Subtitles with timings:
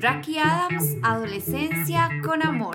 [0.00, 2.74] Raki Adams, Adolescencia con Amor.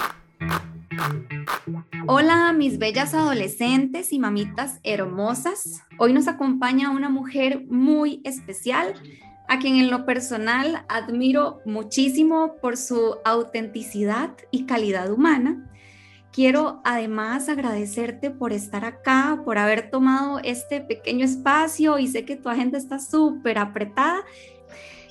[2.08, 5.84] Hola mis bellas adolescentes y mamitas hermosas.
[5.98, 8.94] Hoy nos acompaña una mujer muy especial
[9.50, 15.70] a quien en lo personal admiro muchísimo por su autenticidad y calidad humana.
[16.36, 22.36] Quiero además agradecerte por estar acá, por haber tomado este pequeño espacio y sé que
[22.36, 24.22] tu agenda está súper apretada.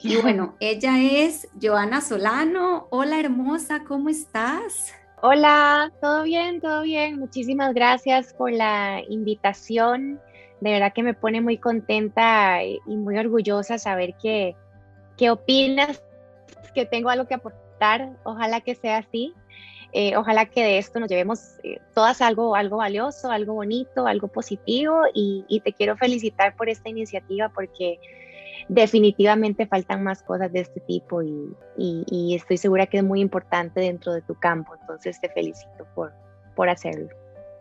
[0.02, 2.88] Y bueno, ella es Joana Solano.
[2.91, 4.92] Hola hermosa, ¿cómo estás?
[5.23, 7.18] Hola, todo bien, todo bien.
[7.18, 10.20] Muchísimas gracias por la invitación.
[10.60, 14.54] De verdad que me pone muy contenta y muy orgullosa saber que,
[15.16, 16.02] qué opinas,
[16.74, 18.10] que tengo algo que aportar.
[18.24, 19.32] Ojalá que sea así.
[19.97, 24.27] Eh, ojalá que de esto nos llevemos eh, todas algo, algo valioso, algo bonito, algo
[24.27, 28.01] positivo y, y te quiero felicitar por esta iniciativa porque
[28.69, 34.13] definitivamente faltan más cosas de este tipo y, estoy segura que es muy importante dentro
[34.13, 34.74] de tu campo.
[34.80, 36.13] Entonces te felicito por,
[36.57, 37.09] por hacerlo.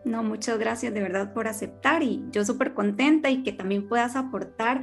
[0.03, 4.15] No, muchas gracias de verdad por aceptar y yo súper contenta y que también puedas
[4.15, 4.81] aportar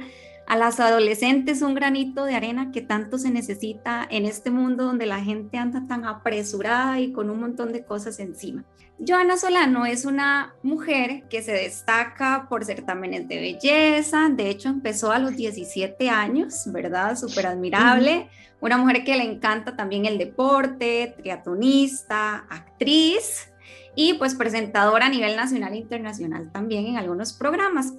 [0.51, 5.05] a las adolescentes un granito de arena que tanto se necesita en este mundo donde
[5.05, 8.65] la gente anda tan apresurada y con un montón de cosas encima.
[8.99, 15.13] Joana Solano es una mujer que se destaca por certámenes de belleza, de hecho empezó
[15.13, 17.15] a los 17 años, ¿verdad?
[17.15, 18.27] Súper admirable.
[18.59, 23.53] Una mujer que le encanta también el deporte, triatlonista, actriz
[23.95, 27.93] y pues presentadora a nivel nacional e internacional también en algunos programas.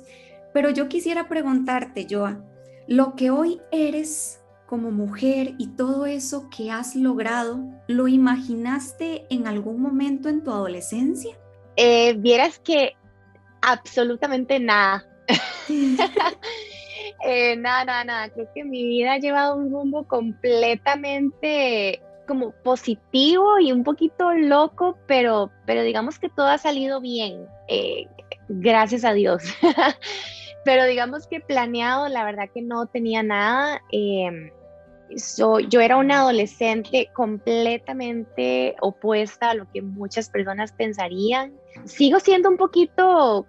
[0.53, 2.45] Pero yo quisiera preguntarte, Joa,
[2.87, 9.47] lo que hoy eres como mujer y todo eso que has logrado, ¿lo imaginaste en
[9.47, 11.37] algún momento en tu adolescencia?
[11.77, 12.93] Eh, vieras que
[13.61, 15.07] absolutamente nada.
[17.25, 18.29] Eh, nada, nada, nada.
[18.31, 24.99] Creo que mi vida ha llevado un rumbo completamente como positivo y un poquito loco,
[25.07, 27.47] pero, pero digamos que todo ha salido bien.
[27.69, 28.09] Eh,
[28.49, 29.43] gracias a Dios.
[30.65, 33.83] pero digamos que planeado, la verdad que no tenía nada.
[33.91, 34.51] Em,
[35.69, 41.53] yo era una adolescente completamente opuesta a lo que muchas personas pensarían.
[41.85, 43.47] Sigo siendo un poquito,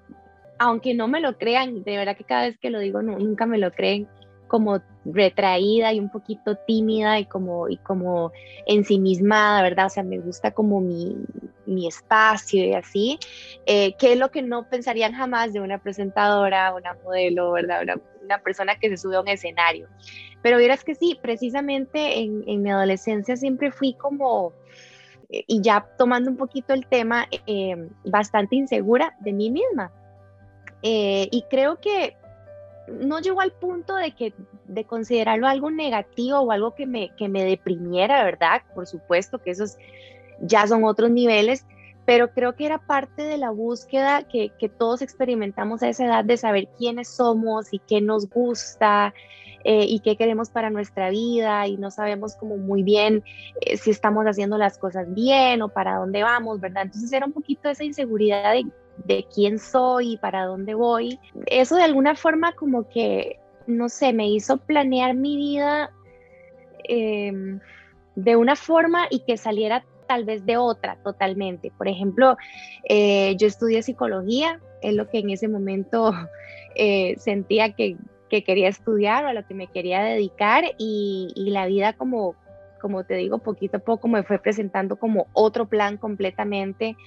[0.60, 3.58] aunque no me lo crean, de verdad que cada vez que lo digo nunca me
[3.58, 4.08] lo creen,
[4.54, 8.32] como retraída y un poquito tímida y como, y como
[8.68, 9.88] ensimismada, ¿verdad?
[9.88, 11.18] O sea, me gusta como mi,
[11.66, 13.18] mi espacio y así,
[13.66, 17.82] eh, que es lo que no pensarían jamás de una presentadora, una modelo, ¿verdad?
[17.82, 19.88] Una, una persona que se sube a un escenario.
[20.44, 24.54] Pero vieras que sí, precisamente en, en mi adolescencia siempre fui como,
[25.30, 29.92] eh, y ya tomando un poquito el tema, eh, bastante insegura de mí misma.
[30.84, 32.18] y creo que
[32.88, 34.34] no llegó al punto de que
[34.68, 38.62] de considerarlo algo negativo o algo que me, que me deprimiera, ¿verdad?
[38.74, 39.78] Por supuesto que esos
[40.42, 41.66] ya son otros niveles,
[42.06, 46.26] pero creo que era parte de la búsqueda que, que todos experimentamos a esa edad
[46.26, 49.14] de saber quiénes somos y qué nos gusta
[49.64, 53.24] eh, y qué queremos para nuestra vida y no sabemos como muy bien
[53.62, 56.84] eh, si estamos haciendo las cosas bien o para dónde vamos, ¿verdad?
[56.84, 58.66] Entonces era un poquito esa inseguridad de
[58.98, 61.20] de quién soy y para dónde voy.
[61.48, 65.92] Eso de alguna forma como que, no sé, me hizo planear mi vida
[66.84, 67.60] em,
[68.16, 71.72] de una forma y que saliera tal vez de otra totalmente.
[71.78, 72.38] Por ejemplo,
[72.88, 76.14] eh, yo estudié psicología, es lo que en ese momento
[76.76, 77.98] eh, sentía que,
[78.30, 82.36] quería estudiar o a lo que me quería dedicar y la vida como,
[82.84, 86.98] como te digo, poquito a poco me fue presentando como otro plan completamente.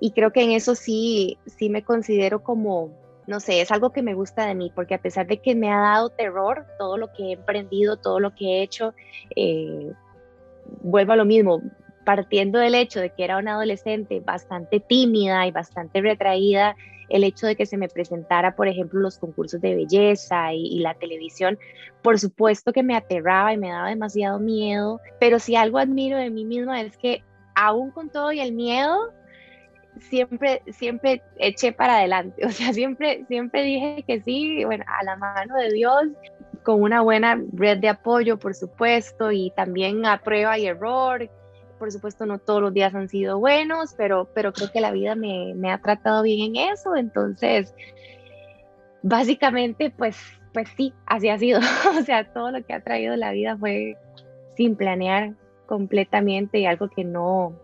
[0.00, 2.90] Y creo que en eso sí, sí me considero como,
[3.26, 5.70] no sé, es algo que me gusta de mí, porque a pesar de que me
[5.70, 8.94] ha dado terror todo lo que he emprendido, todo lo que he hecho,
[9.36, 9.92] eh,
[10.80, 11.60] vuelvo a lo mismo,
[12.06, 16.76] partiendo del hecho de que era una adolescente bastante tímida y bastante retraída,
[17.08, 20.94] el hecho de que se me presentara, por ejemplo, los concursos de belleza y, la
[20.94, 21.58] televisión,
[22.02, 26.30] por supuesto que me aterraba y me daba demasiado miedo, pero si algo admiro de
[26.30, 27.22] mí misma es que
[27.54, 29.12] aún con todo y el miedo,
[29.98, 35.16] siempre, siempre eché para adelante, o sea, siempre, siempre dije que sí, bueno, a la
[35.16, 36.04] mano de Dios,
[36.62, 41.30] con una buena red de apoyo, por supuesto, y también a prueba y error.
[41.78, 45.14] Por supuesto, no todos los días han sido buenos, pero, pero creo que la vida
[45.14, 46.96] me, ha tratado bien en eso.
[46.96, 47.74] Entonces,
[49.02, 50.16] básicamente, pues,
[50.52, 51.60] pues sí, así ha sido.
[51.98, 53.96] o sea, todo lo que ha traído la vida fue
[54.56, 55.34] sin planear
[55.66, 57.58] completamente y algo que no,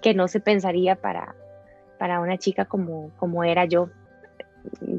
[0.00, 1.34] que no se pensaría para,
[1.98, 3.88] para una chica como, como era yo.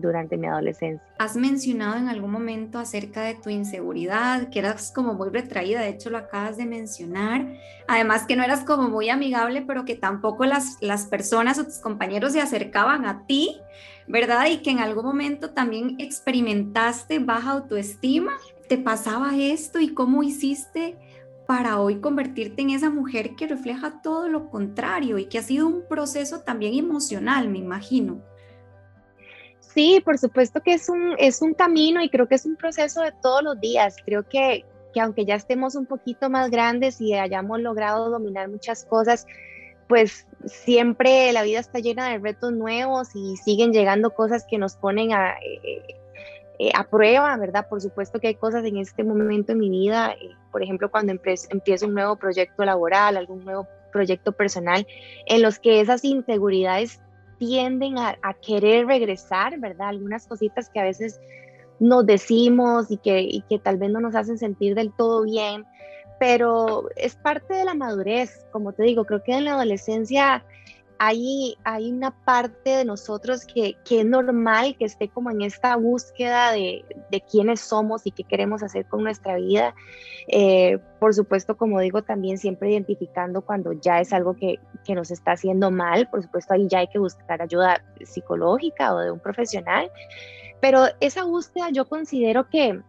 [0.08, 1.06] Durante mi adolescencia.
[1.20, 5.90] Has mencionado en algún momento acerca de tu inseguridad, que eras como muy retraída, de
[5.90, 7.46] hecho lo acabas de mencionar.
[7.88, 11.78] Además que no eras como muy amigable, pero que tampoco las, las personas o tus
[11.78, 13.62] compañeros se acercaban a ti,
[14.08, 14.48] ¿verdad?
[14.48, 18.34] Y que en algún momento también experimentaste baja autoestima.
[18.68, 20.98] ¿Te pasaba esto y cómo hiciste
[21.48, 25.66] para hoy convertirte en esa mujer que refleja todo lo contrario y que ha sido
[25.66, 28.22] un proceso también emocional, me imagino.
[29.78, 33.04] Sí, por supuesto que es un, es un camino y creo que es un proceso
[33.04, 33.96] de todos los días.
[34.04, 38.86] Creo que, que aunque ya estemos un poquito más grandes y hayamos logrado dominar muchas
[38.86, 39.28] cosas,
[39.88, 44.76] pues siempre la vida está llena de retos nuevos y siguen llegando cosas que nos
[44.78, 45.84] ponen a, eh,
[46.58, 47.68] eh, a prueba, ¿verdad?
[47.70, 51.12] Por supuesto que hay cosas en este momento en mi vida, eh, por ejemplo, cuando
[51.12, 54.88] empiezo un nuevo proyecto laboral, algún nuevo proyecto personal,
[55.28, 57.00] en los que esas inseguridades
[57.38, 59.90] tienden a, querer regresar, ¿verdad?
[59.90, 61.20] Algunas cositas que a veces
[61.80, 65.66] nos decimos y que, y que tal vez no nos hacen sentir del todo bien,
[66.20, 70.44] pero es parte de la madurez, como te digo, creo que en la adolescencia
[71.00, 75.76] hay, hay una parte de nosotros que, que, es normal que esté como en esta
[75.76, 79.76] búsqueda de, de quiénes somos y qué queremos hacer con nuestra vida.
[80.28, 85.12] Eh, por supuesto, como digo, también siempre identificando cuando ya es algo que, que, nos
[85.12, 86.10] está haciendo mal.
[86.10, 89.92] Por supuesto, ahí ya hay que buscar ayuda psicológica o de un profesional.
[90.60, 92.82] Pero esa búsqueda yo considero que,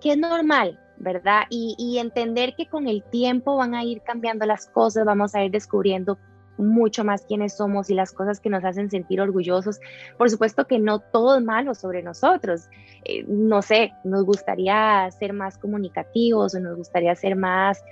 [0.00, 1.44] que es normal, ¿verdad?
[1.50, 5.44] Y, y entender que con el tiempo van a ir cambiando las cosas, vamos a
[5.44, 6.18] ir descubriendo
[6.56, 9.80] mucho más quiénes somos y las cosas que nos hacen sentir orgullosos.
[10.16, 12.68] Por supuesto que no todo es malo sobre nosotros.
[13.04, 17.82] Eh, no sé, nos gustaría ser más comunicativos o nos gustaría ser más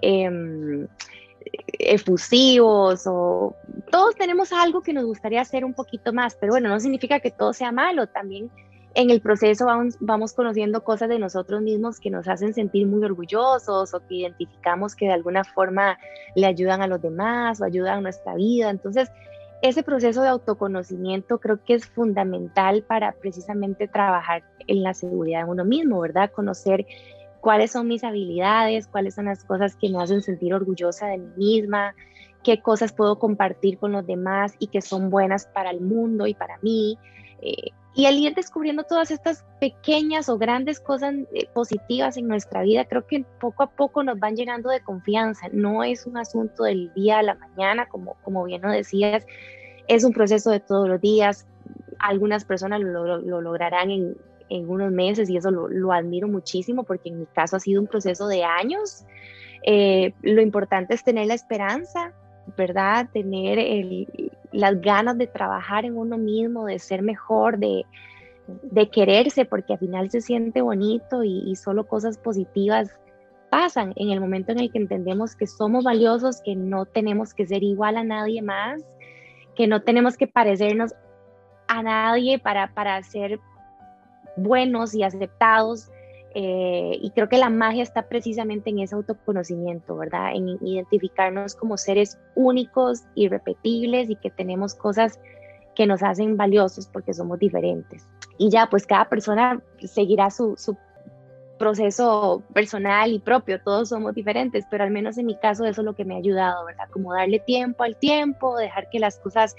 [0.00, 0.86] em,
[1.78, 3.56] efusivos o
[3.90, 7.30] todos tenemos algo que nos gustaría hacer un poquito más, pero bueno, no significa que
[7.30, 8.06] todo sea malo.
[8.06, 8.50] También
[8.94, 9.66] en el proceso
[10.00, 14.94] vamos, conociendo cosas de nosotros mismos que nos hacen sentir muy orgullosos o que identificamos
[14.94, 15.98] que de alguna forma
[16.34, 18.70] le ayudan a los demás o ayudan a nuestra vida.
[18.70, 19.10] Entonces,
[19.62, 25.50] ese proceso de autoconocimiento creo que es fundamental para precisamente trabajar en la seguridad de
[25.50, 26.30] uno mismo, ¿verdad?
[26.30, 26.84] Conocer
[27.40, 31.30] cuáles son mis habilidades, cuáles son las cosas que me hacen sentir orgullosa de mí
[31.36, 31.94] misma,
[32.42, 36.34] qué cosas puedo compartir con los demás y que son buenas para el mundo y
[36.34, 36.98] para mí.
[37.42, 42.62] Eh, y al ir descubriendo todas estas pequeñas o grandes cosas eh, positivas en nuestra
[42.62, 45.48] vida, creo que poco a poco nos van llenando de confianza.
[45.52, 49.26] No es un asunto del día a la mañana, como, como bien lo decías,
[49.88, 51.46] es un proceso de todos los días.
[51.98, 54.16] Algunas personas lo, lograrán en,
[54.48, 57.88] en, unos meses y eso lo, admiro muchísimo porque en mi caso ha sido un
[57.88, 59.04] proceso de años.
[59.64, 62.12] Eh, lo importante es tener la esperanza,
[62.56, 63.08] ¿verdad?
[63.12, 63.58] Tener
[64.52, 67.84] las ganas de trabajar en uno mismo, de ser mejor, de,
[68.90, 72.98] quererse, porque al final se siente bonito y, solo cosas positivas
[73.50, 77.46] pasan en el momento en el que entendemos que somos valiosos, que no tenemos que
[77.46, 78.82] ser igual a nadie más,
[79.54, 80.94] que no tenemos que parecernos
[81.68, 83.38] a nadie para, para ser
[84.36, 85.90] buenos y aceptados,
[86.34, 90.32] eh, y creo que la magia está precisamente en ese autoconocimiento, ¿verdad?
[90.34, 95.20] En identificarnos como seres únicos, irrepetibles y que tenemos cosas
[95.74, 98.06] que nos hacen valiosos porque somos diferentes.
[98.38, 100.56] Y ya, pues cada persona seguirá su,
[101.58, 105.84] proceso personal y propio, todos somos diferentes, pero al menos en mi caso eso es
[105.84, 106.88] lo que me ha ayudado, ¿verdad?
[106.90, 109.54] Como darle tiempo al tiempo, dejar que las cosas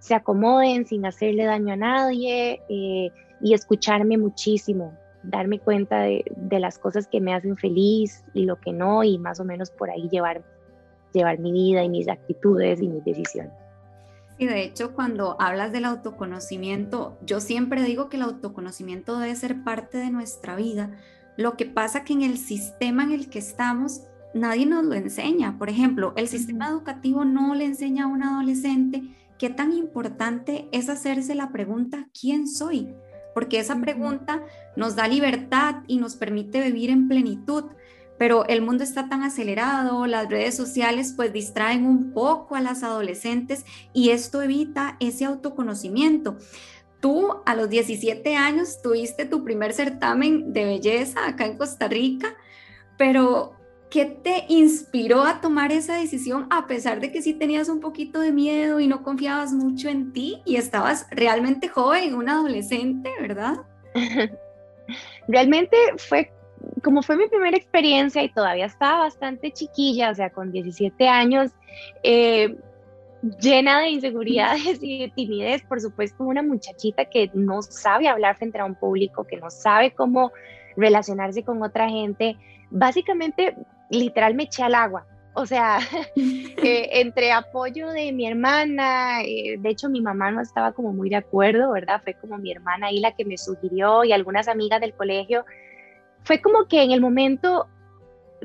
[0.00, 6.78] se acomoden sin hacerle daño a nadie eh, y escucharme muchísimo, darme cuenta de, las
[6.78, 10.08] cosas que me hacen feliz y lo que no, y más o menos por ahí
[10.08, 10.44] llevar,
[11.12, 13.52] llevar mi vida y mis actitudes y mis decisiones.
[14.38, 19.62] Y de hecho, cuando hablas del autoconocimiento, yo siempre digo que el autoconocimiento debe ser
[19.62, 20.90] parte de nuestra vida.
[21.36, 24.02] Lo que pasa que en el sistema en el que estamos,
[24.34, 25.56] nadie nos lo enseña.
[25.56, 29.02] Por ejemplo, el sistema educativo no le enseña a un adolescente
[29.38, 32.94] qué tan importante es hacerse la pregunta, ¿quién soy?
[33.34, 34.42] Porque esa pregunta
[34.76, 37.64] nos da libertad y nos permite vivir en plenitud.
[38.16, 42.84] Pero el mundo está tan acelerado, las redes sociales pues distraen un poco a las
[42.84, 46.38] adolescentes y esto evita ese autoconocimiento.
[47.00, 52.36] Tú a los 17 años tuviste tu primer certamen de belleza acá en Costa Rica,
[52.96, 53.56] pero
[53.90, 58.20] ¿qué te inspiró a tomar esa decisión a pesar de que sí tenías un poquito
[58.20, 63.58] de miedo y no confiabas mucho en ti y estabas realmente joven, un adolescente, ¿verdad?
[65.28, 66.30] Realmente fue
[66.82, 71.50] como fue mi primera experiencia y todavía estaba bastante chiquilla, o sea, con 17 años,
[72.02, 72.56] eh,
[73.40, 78.58] llena de inseguridades y de timidez, por supuesto, una muchachita que no sabe hablar frente
[78.58, 80.32] a un público, que no sabe cómo
[80.76, 82.36] relacionarse con otra gente.
[82.70, 83.56] Básicamente,
[83.90, 85.06] literal me eché al agua.
[85.34, 85.78] O sea,
[86.16, 91.10] eh, entre apoyo de mi hermana, eh, de hecho mi mamá no estaba como muy
[91.10, 92.00] de acuerdo, ¿verdad?
[92.02, 95.44] Fue como mi hermana ahí la que me sugirió y algunas amigas del colegio.
[96.22, 97.68] Fue como que en el momento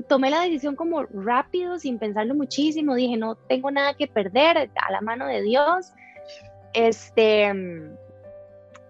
[0.07, 4.91] tomé la decisión como rápido, sin pensarlo muchísimo, dije, no tengo nada que perder, a
[4.91, 5.93] la mano de Dios.
[6.73, 7.53] Este,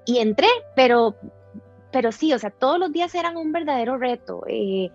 [0.06, 1.15] y entré, pero,
[1.91, 4.44] pero sí, o sea, todos los días eran un verdadero reto.
[4.48, 4.89] Eh,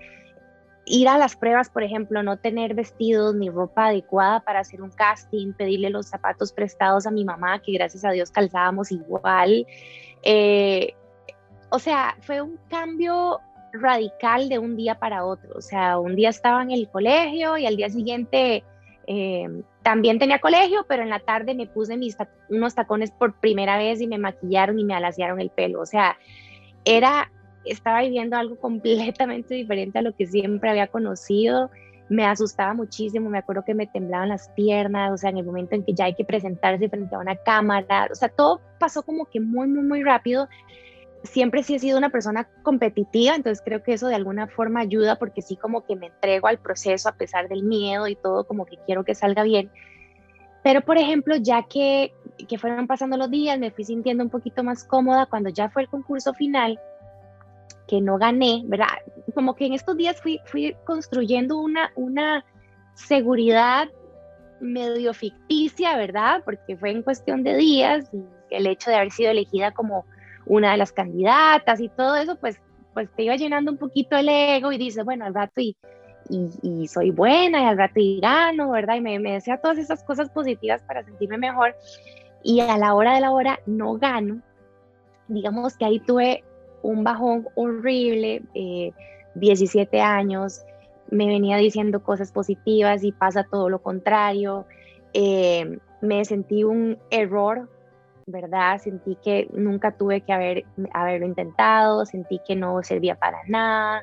[0.86, 4.90] ir a las pruebas, por ejemplo, no tener vestidos ni ropa adecuada para hacer un
[4.90, 9.66] casting, pedirle los zapatos prestados a mi mamá, que gracias a Dios calzábamos igual.
[10.22, 10.94] Eh,
[11.70, 13.40] o sea, fue un cambio
[13.72, 15.56] radical de un día para otro.
[15.56, 18.62] O sea, un día estaba en el colegio y al día siguiente
[19.06, 22.16] eh, también tenía colegio, pero en la tarde me puse mis
[22.48, 25.80] unos tacones por primera vez y me maquillaron y me alaciaron el pelo.
[25.80, 26.16] O sea,
[26.84, 27.30] era,
[27.64, 31.70] estaba viviendo algo completamente diferente a lo que siempre había conocido.
[32.08, 35.74] Me asustaba muchísimo, me acuerdo que me temblaban las piernas, o sea, en el momento
[35.74, 39.24] en que ya hay que presentarse frente a una cámara, o sea, todo pasó como
[39.24, 40.48] que muy, muy, muy rápido
[41.24, 45.16] siempre sí he sido una persona competitiva, entonces creo que eso de alguna forma ayuda
[45.16, 48.66] porque sí como que me entrego al proceso a pesar del miedo y todo, como
[48.66, 49.70] que quiero que salga bien.
[50.62, 52.12] Pero por ejemplo, ya que,
[52.48, 55.82] que fueron pasando los días, me fui sintiendo un poquito más cómoda cuando ya fue
[55.82, 56.78] el concurso final,
[57.86, 58.86] que no gané, ¿verdad?
[59.34, 62.44] Como que en estos días fui, fui construyendo una, una
[62.94, 63.88] seguridad
[64.60, 66.42] medio ficticia, ¿verdad?
[66.44, 70.04] Porque fue en cuestión de días y el hecho de haber sido elegida como
[70.46, 72.60] una de las candidatas y todo eso, pues,
[72.92, 75.76] pues te iba llenando un poquito el ego y dices, bueno, al rato y,
[76.28, 78.96] y, soy buena y al rato y gano, ¿verdad?
[78.96, 81.74] Y me, me decía todas esas cosas positivas para sentirme mejor
[82.42, 84.40] y a la hora de la hora no gano.
[85.28, 86.44] Digamos que ahí tuve
[86.84, 88.42] un bajón horrible,
[89.34, 90.62] 17 eh, años,
[91.10, 94.66] me venía diciendo cosas positivas y pasa todo lo contrario.
[95.12, 97.68] Eh, me sentí un error
[98.26, 98.78] ¿verdad?
[98.78, 104.02] Sentí que nunca tuve que haber, haberlo intentado, sentí que no servía para nada,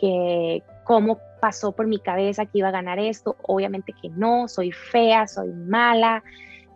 [0.00, 4.72] que cómo pasó por mi cabeza que iba a ganar esto, obviamente que no, soy
[4.72, 6.22] fea, soy mala,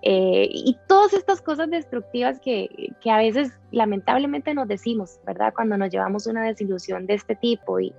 [0.03, 5.53] eh, y todas estas cosas destructivas que, que, a veces lamentablemente nos decimos, ¿verdad?
[5.55, 7.93] Cuando nos llevamos una desilusión de este tipo y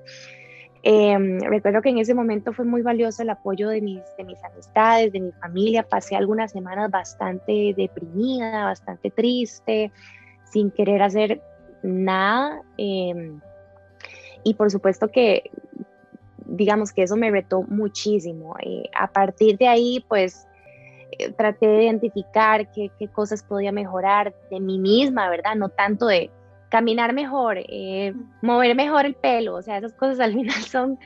[0.86, 4.44] Em, recuerdo que en ese momento fue muy valioso el apoyo de mis, de mis
[4.44, 5.84] amistades, de mi familia.
[5.84, 9.94] Pasé algunas semanas bastante deprimida, bastante triste,
[10.44, 11.42] sin querer hacer
[11.84, 12.62] nada.
[12.78, 13.40] Em,
[14.44, 15.50] y por supuesto que,
[16.46, 18.58] digamos que eso me retó muchísimo.
[18.62, 20.48] Eh, a partir de ahí, pues
[21.20, 25.56] eh, traté de identificar qué, qué cosas podía mejorar de mí misma, ¿verdad?
[25.56, 26.32] No tanto de
[26.74, 30.98] caminar mejor, eh, mover mejor el pelo, o sea, esas cosas al final son,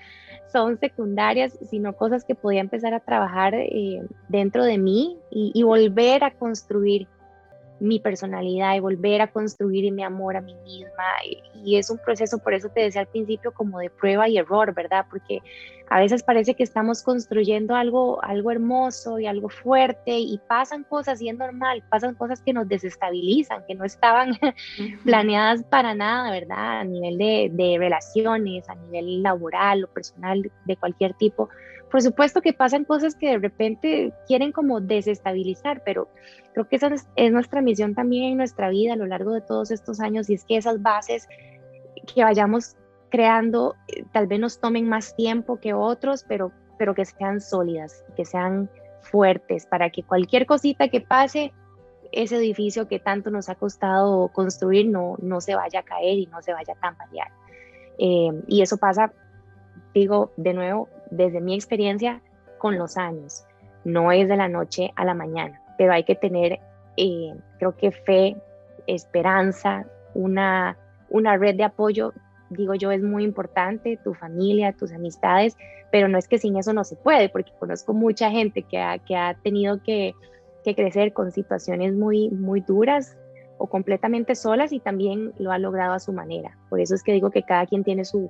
[0.51, 5.63] son secundarias, sino cosas que podía empezar a trabajar eh, dentro de mí y, y,
[5.63, 7.07] volver a construir
[7.79, 11.03] mi personalidad y volver a construir mi amor a mí misma.
[11.63, 14.73] Y, es un proceso, por eso te decía al principio, como de prueba y error,
[14.73, 15.05] ¿verdad?
[15.09, 15.41] Porque
[15.89, 21.21] a veces parece que estamos construyendo algo, algo hermoso y algo fuerte y pasan cosas
[21.21, 24.31] y es normal, pasan cosas que nos desestabilizan, que no estaban
[25.03, 26.79] planeadas para nada, ¿verdad?
[26.79, 31.49] A nivel de, de relaciones, a nivel laboral o personal de cualquier tipo
[31.91, 36.09] por supuesto que pasan cosas que de repente quieren como desestabilizar, pero
[36.53, 39.71] creo que esa es, nuestra misión también en nuestra vida a lo largo de todos
[39.71, 41.27] estos años y es que esas bases
[42.13, 42.75] que vayamos
[43.09, 48.03] creando eh, tal vez nos tomen más tiempo que otros, pero, pero que sean sólidas,
[48.15, 48.69] que sean
[49.01, 51.53] fuertes para que cualquier cosita que pase,
[52.11, 56.25] ese edificio que tanto nos ha costado construir no, no se vaya a caer y
[56.27, 57.31] no se vaya a tambalear.
[57.97, 59.11] Eh, y eso pasa,
[59.97, 62.21] digo de nuevo, desde mi experiencia
[62.57, 63.45] con los años.
[63.83, 66.59] No es de la noche a la mañana, pero hay que tener,
[66.97, 68.37] eh, creo que fe,
[68.85, 70.77] esperanza, una,
[71.09, 72.13] una red de apoyo,
[72.49, 75.57] digo yo, es muy importante, tu familia, tus amistades,
[75.91, 78.99] pero no es que sin eso no se puede, porque conozco mucha gente que ha,
[78.99, 80.13] que ha tenido que,
[80.63, 83.17] que crecer con situaciones muy, muy duras
[83.57, 86.57] o completamente solas y también lo ha logrado a su manera.
[86.69, 88.29] Por eso es que digo que cada quien tiene su,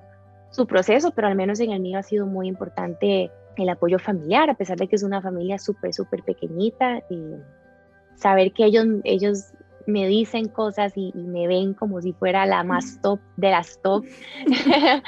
[0.58, 4.50] su proceso, pero al menos en el mío ha sido muy importante el apoyo familiar,
[4.50, 7.36] a pesar de que es una familia súper, súper pequeñita, y
[8.16, 9.54] saber que ellos, ellos
[9.86, 14.04] me dicen cosas y, me ven como si fuera la más top de las top,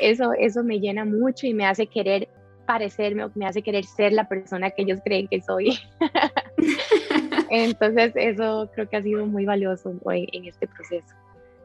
[0.00, 2.28] eso, eso me llena mucho y me hace querer
[2.66, 5.78] parecerme o me hace querer ser la persona que ellos creen que soy.
[7.50, 11.14] Entonces, eso creo que ha sido muy valioso hoy en este proceso.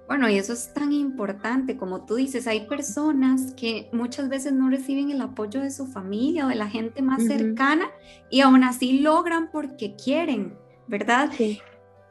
[0.08, 4.70] Bueno, y eso es tan importante, como tú dices, hay personas que muchas veces no
[4.70, 7.90] reciben el apoyo de su familia o de la gente más cercana
[8.30, 10.56] y aún así logran porque quieren,
[10.88, 11.32] ¿verdad?
[11.36, 11.60] Sí.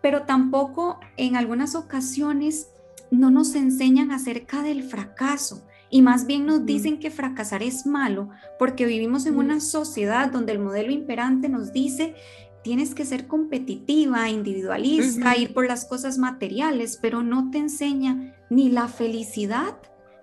[0.02, 2.70] Pero tampoco en algunas ocasiones
[3.12, 8.28] no nos enseñan acerca del fracaso y más bien nos dicen que fracasar es malo
[8.58, 12.16] porque vivimos en una sociedad donde el modelo imperante nos dice
[12.64, 18.70] tienes que ser competitiva, individualista, ir por las cosas materiales, pero no te enseña ni
[18.70, 19.76] la felicidad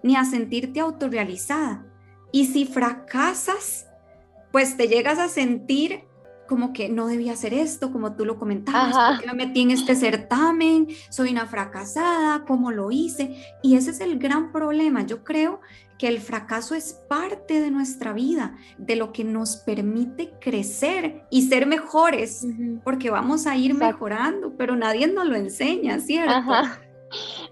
[0.04, 1.86] ni a sentirte autorrealizada.
[2.32, 3.88] Y si fracasas,
[4.52, 6.02] pues te llegas a sentir
[6.48, 9.96] como que no debía hacer esto, como tú lo comentabas, porque me metí en este
[9.96, 13.38] certamen, soy una fracasada, ¿cómo lo hice?
[13.64, 15.06] Y ese es el gran problema.
[15.06, 15.62] Yo creo
[16.02, 21.44] que el fracaso es parte de nuestra vida, de lo que nos permite crecer y
[21.44, 22.44] ser mejores,
[22.84, 26.54] porque vamos a ir mejorando, pero nadie nos lo enseña, ¿cierto?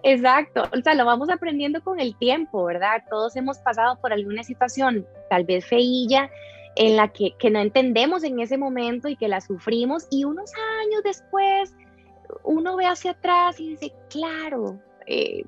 [0.02, 3.04] Exacto, o sea, lo vamos aprendiendo con el tiempo, ¿verdad?
[3.12, 6.32] Todos hemos pasado por alguna situación, tal vez feilla,
[6.76, 10.52] en la que, no entendemos en ese momento y que la sufrimos y unos
[10.82, 11.76] años después
[12.44, 15.44] uno ve hacia atrás y dice, claro, eh,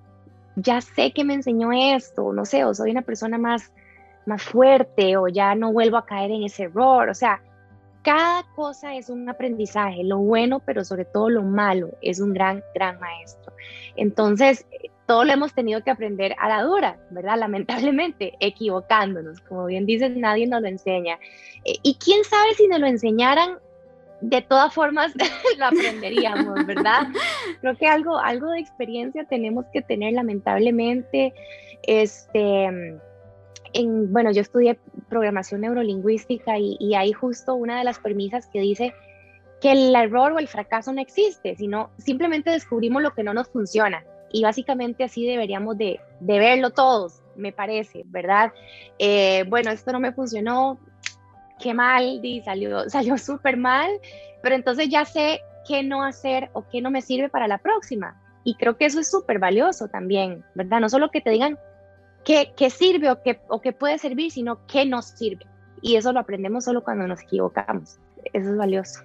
[0.55, 3.71] ya sé que me enseñó esto, no sé, o soy una persona más,
[4.25, 7.41] más fuerte o ya no vuelvo a caer en ese error, o sea,
[8.03, 12.63] cada cosa es un aprendizaje, lo bueno, pero sobre todo lo malo, es un gran,
[12.73, 13.53] gran maestro.
[13.95, 14.65] Entonces,
[15.05, 17.37] todo lo hemos tenido que aprender a la dura, ¿verdad?
[17.37, 19.41] Lamentablemente, equivocándonos.
[19.41, 21.19] Como bien dices, nadie nos lo enseña.
[21.65, 23.59] Eh, y quién sabe si nos lo enseñaran,
[24.21, 25.13] de todas formas
[25.57, 27.07] lo aprenderíamos, ¿verdad?
[27.59, 31.33] Creo que algo, algo de experiencia tenemos que tener, lamentablemente.
[31.83, 32.99] Este,
[33.73, 38.93] en, bueno, yo estudié programación neurolingüística y, hay justo una de las premisas que dice
[39.59, 43.49] que el error o el fracaso no existe, sino simplemente descubrimos lo que no nos
[43.49, 48.53] funciona y básicamente así deberíamos de, verlo todos, me parece, ¿verdad?
[48.97, 50.79] Eh, bueno, esto no me funcionó,
[51.61, 53.89] qué mal, y salió, salió súper mal,
[54.41, 58.19] pero entonces ya sé qué no hacer o qué no me sirve para la próxima.
[58.43, 60.79] Y creo que eso es súper valioso también, ¿verdad?
[60.79, 61.59] No solo que te digan
[62.23, 65.45] qué, sirve o qué, puede servir, sino qué nos sirve.
[65.81, 67.99] Y eso lo aprendemos solo cuando nos equivocamos.
[68.33, 69.01] Eso es valioso.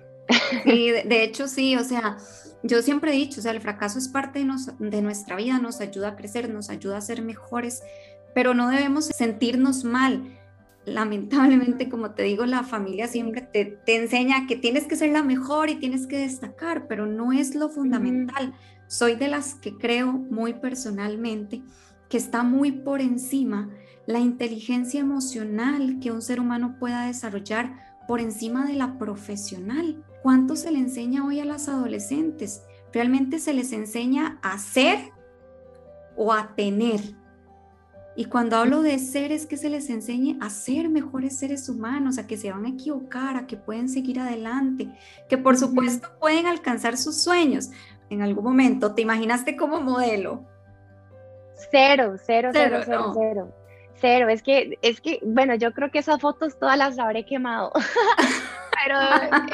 [0.64, 2.16] Sí, de, hecho sí, o sea,
[2.62, 4.44] yo siempre he dicho, o sea, el fracaso es parte
[4.78, 7.82] de nuestra vida, nos ayuda a crecer, nos ayuda a ser mejores,
[8.34, 10.35] pero no debemos sentirnos mal.
[10.86, 15.22] Lamentablemente, como te digo, la familia siempre te, te enseña que tienes que ser la
[15.22, 18.54] mejor y tienes que destacar, pero no es lo fundamental.
[18.86, 21.62] Soy de las que creo muy personalmente
[22.08, 23.68] que está muy por encima
[24.06, 27.74] la inteligencia emocional que un ser humano pueda desarrollar
[28.06, 30.04] por encima de la profesional.
[30.22, 32.62] ¿Cuánto se le enseña hoy a las adolescentes?
[32.92, 35.10] ¿Realmente se les enseña a ser
[36.16, 37.00] o a tener?
[38.16, 42.16] Y cuando hablo de ser es que se les enseñe a ser mejores seres humanos,
[42.16, 44.88] a que se van a equivocar, a que pueden seguir adelante,
[45.28, 47.70] que por supuesto pueden alcanzar sus sueños
[48.08, 48.94] en algún momento.
[48.94, 50.44] ¿Te imaginaste como modelo?
[51.70, 53.54] Cero, cero, cero, cero, cero.
[53.98, 57.72] Cero, es que, es que, bueno, yo creo que esas fotos todas las habré quemado.
[58.84, 58.98] Pero,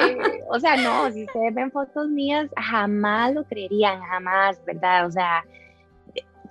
[0.05, 5.07] eh, o sea, no, si ustedes ven fotos mías, jamás lo creerían, jamás, ¿verdad?
[5.07, 5.43] O sea,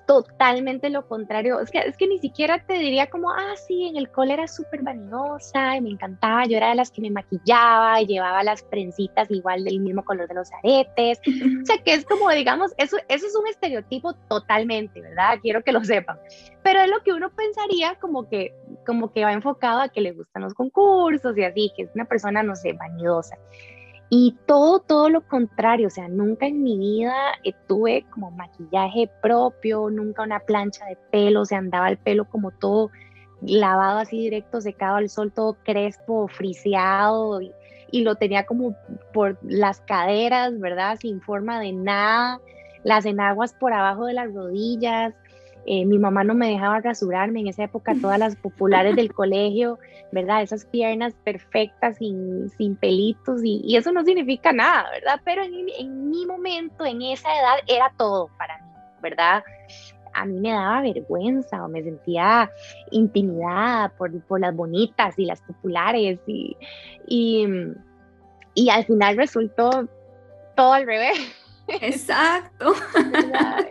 [0.07, 1.61] totalmente lo contrario.
[1.61, 4.49] Es que, es que ni siquiera te diría como, ah, sí, en el cole era
[4.49, 6.45] súper vanidosa y me encantaba.
[6.47, 10.29] Yo era de las que me maquillaba y llevaba las prensitas igual del mismo color
[10.29, 11.21] de los aretes.
[11.63, 15.39] o sea, que es como, digamos, eso, eso es un estereotipo totalmente, ¿verdad?
[15.41, 16.19] Quiero que lo sepan.
[16.63, 18.55] Pero es lo que uno pensaría como que,
[18.87, 22.05] como que va enfocado a que le gustan los concursos y así, que es una
[22.05, 23.37] persona, no sé, vanidosa.
[24.15, 29.11] Y todo, todo lo contrario, o sea, nunca en mi vida eh, tuve como maquillaje
[29.23, 32.91] propio, nunca una plancha de pelo, o andaba el pelo como todo
[33.41, 37.53] lavado así directo, secado al sol, todo crespo, friseado, y,
[37.91, 38.77] y lo tenía como
[39.15, 40.99] por las caderas, ¿verdad?
[41.01, 42.39] Sin forma de nada,
[42.85, 45.15] las enaguas por abajo de las rodillas,
[45.65, 49.79] eh, mi mamá no me dejaba rasurarme en esa época, todas las populares del colegio,
[50.11, 50.43] ¿verdad?
[50.43, 55.21] Esas piernas perfectas, sin, sin pelitos, y, eso no significa nada, ¿verdad?
[55.25, 58.71] Pero en, mi momento, en esa edad, era todo para mí,
[59.01, 59.45] ¿verdad?
[60.15, 62.51] A mí me daba vergüenza o me sentía
[62.91, 66.57] intimidada por, por las bonitas y las populares, y,
[67.07, 67.47] y,
[68.55, 69.89] y al final resultó
[70.57, 71.42] todo al revés.
[71.81, 72.75] Exacto.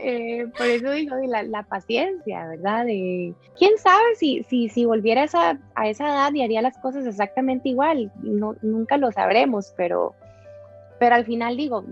[0.03, 2.85] Eh, por eso digo, la, la, paciencia, ¿verdad?
[2.85, 6.77] De, ¿Quién sabe si, si, si volviera a esa, a esa edad y haría las
[6.79, 8.11] cosas exactamente igual?
[8.23, 10.15] No, nunca lo sabremos, pero,
[10.99, 11.85] pero al final digo,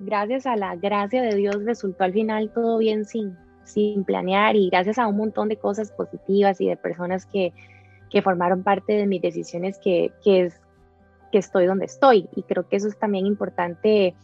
[0.00, 4.68] gracias a la gracia de Dios resultó al final todo bien sin, sin planear y
[4.68, 7.52] gracias a un montón de cosas positivas y de personas que,
[8.10, 10.60] que formaron parte de mis decisiones que, que, es,
[11.30, 12.28] que estoy donde estoy.
[12.34, 14.14] Y creo que eso es también importante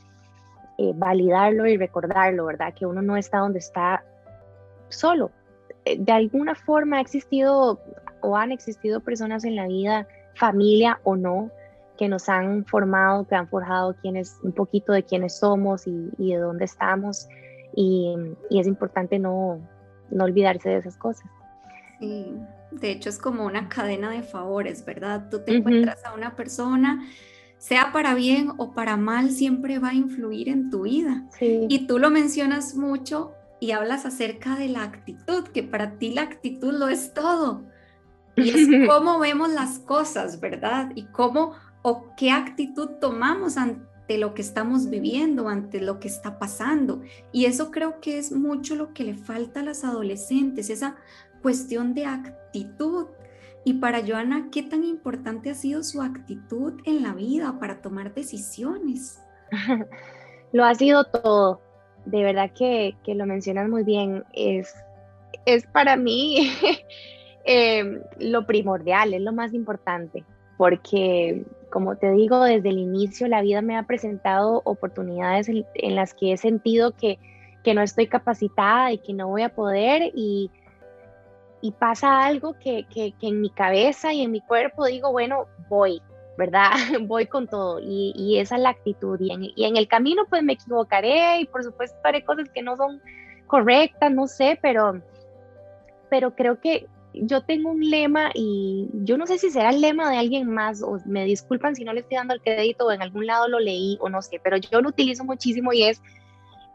[0.79, 2.73] eh, validarlo y recordarlo, ¿verdad?
[2.73, 4.05] Que uno no está donde está
[4.89, 5.33] solo.
[5.85, 7.81] Eh, de alguna forma ha existido
[8.21, 11.51] o han existido personas en la vida, familia o no,
[11.97, 16.33] que nos han formado, que han forjado quienes, un poquito de quiénes somos y, y
[16.33, 17.29] de dónde estamos.
[17.75, 18.15] Y,
[18.49, 19.61] y, es importante no,
[20.11, 21.29] no olvidarse de esas cosas.
[21.99, 22.37] Sí,
[22.71, 25.29] de hecho es como una cadena de favores, ¿verdad?
[25.29, 27.05] Tú te encuentras a una persona,
[27.59, 31.27] sea para bien o para mal, siempre va a influir en tu vida.
[31.39, 31.67] Sí.
[31.69, 36.23] Y tú lo mencionas mucho y hablas acerca de la actitud, que para ti la
[36.23, 37.65] actitud lo es todo.
[38.37, 40.93] Y es cómo vemos las cosas, ¿verdad?
[40.95, 46.39] Y cómo o qué actitud tomamos ante lo que estamos viviendo, ante lo que está
[46.39, 47.03] pasando.
[47.33, 50.97] Y eso creo que es mucho lo que le falta a las adolescentes, esa
[51.43, 53.07] cuestión de actitud.
[53.69, 58.15] Y para Joana, ¿qué tan importante ha sido su actitud en la vida para tomar
[58.15, 59.23] decisiones?
[60.53, 61.61] lo ha sido todo.
[62.07, 64.25] De verdad que, que lo mencionas muy bien.
[64.33, 64.75] Es,
[65.45, 66.51] es para mí
[67.45, 70.25] eh, lo primordial, es lo más importante,
[70.57, 76.15] porque como te digo, desde el inicio la vida me ha presentado oportunidades en, las
[76.15, 77.19] que he sentido que,
[77.63, 80.51] que, no estoy capacitada y que no voy a poder y,
[81.61, 85.47] y pasa algo que, que, que, en mi cabeza y en mi cuerpo digo, bueno,
[85.69, 86.01] voy,
[86.37, 86.71] ¿verdad?
[87.03, 90.23] voy con todo y, y esa es la actitud y en, y en, el camino
[90.29, 93.03] pues me equivocaré y por supuesto haré cosas que no son
[93.47, 95.03] correctas, no sé, pero,
[96.09, 100.11] pero creo que yo tengo un lema y yo no sé si será el lema
[100.11, 103.03] de alguien más o me disculpan si no le estoy dando el crédito o en
[103.03, 106.01] algún lado lo leí o no sé, pero yo lo utilizo muchísimo y es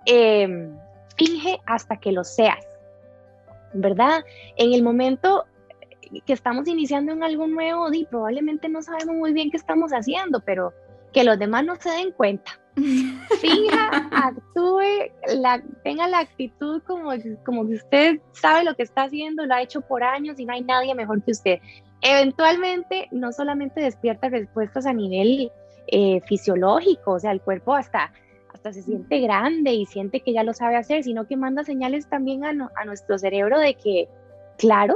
[0.06, 0.76] em,
[1.16, 2.66] finge hasta que lo seas,
[3.74, 4.24] ¿verdad?
[4.58, 5.46] En el momento
[6.26, 10.40] que estamos iniciando en algo nuevo y probablemente no sabemos muy bien qué estamos haciendo,
[10.42, 10.74] pero
[11.12, 12.60] que los demás no se den cuenta.
[12.76, 17.12] Finja, actúe, la, tenga la actitud como,
[17.46, 20.54] como que usted sabe lo que está haciendo, lo ha hecho por años y no
[20.54, 21.60] hay nadie mejor que usted.
[22.02, 25.52] Eventualmente, no solamente despierta respuestas a nivel
[25.88, 28.12] eh, fisiológico, o sea, el cuerpo hasta,
[28.54, 32.08] hasta se siente grande y siente que ya lo sabe hacer, sino que manda señales
[32.08, 32.54] también a,
[32.86, 34.08] nuestro cerebro de que,
[34.58, 34.96] claro,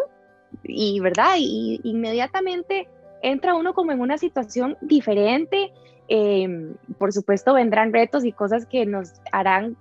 [0.64, 2.88] y verdad, y inmediatamente
[3.22, 5.72] entra uno como en una situación diferente,
[6.08, 9.76] Em, por supuesto, vendrán retos y cosas que nos harán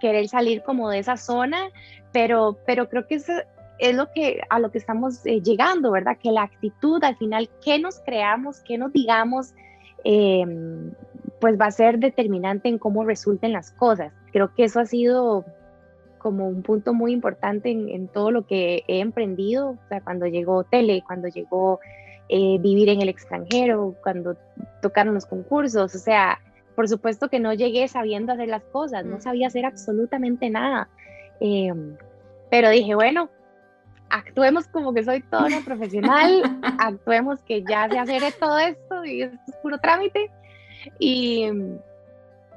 [0.00, 1.70] querer salir como de esa zona,
[2.12, 3.32] pero, pero creo que eso
[3.78, 6.18] es lo que, a lo que estamos eh, llegando, ¿verdad?
[6.22, 9.54] Que la actitud, al final, qué nos creamos, qué nos digamos,
[10.04, 10.92] em,
[11.44, 14.14] pues va a ser determinante en cómo resulten las cosas.
[14.32, 15.44] Creo que eso ha sido
[16.16, 20.24] como un punto muy importante en, en todo lo que he emprendido, o sea, cuando
[20.24, 21.80] llegó tele, cuando llegó
[22.30, 24.38] eh, vivir en el extranjero, cuando
[24.80, 26.40] tocaron los concursos, o sea,
[26.74, 30.88] por supuesto que no llegué sabiendo hacer las cosas, no sabía hacer absolutamente nada.
[31.40, 31.94] Em,
[32.50, 33.28] pero dije, bueno,
[34.08, 36.42] actuemos como que soy toda una profesional,
[36.78, 40.30] actuemos que ya sé hacer todo esto y esto es puro trámite.
[40.98, 41.48] Y,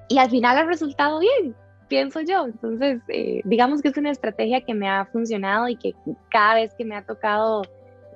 [0.08, 1.56] y al final ha resultado bien,
[1.88, 2.46] pienso yo.
[2.46, 5.94] Entonces, eh, digamos que es una estrategia que me ha funcionado y que
[6.30, 7.64] cada vez que me ha tocado